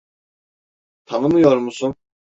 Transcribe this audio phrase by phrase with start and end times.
[1.05, 1.95] Tanımıyor musun?